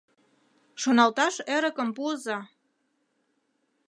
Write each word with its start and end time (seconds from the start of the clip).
Шоналташ 0.81 1.35
эрыкым 1.55 1.89
пуыза... 1.97 2.39